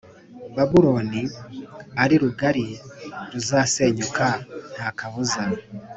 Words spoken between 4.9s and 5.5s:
kabuza